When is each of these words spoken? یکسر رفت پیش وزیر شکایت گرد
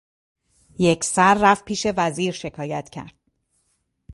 یکسر 0.79 1.37
رفت 1.41 1.65
پیش 1.65 1.87
وزیر 1.97 2.31
شکایت 2.33 2.89
گرد 2.89 3.13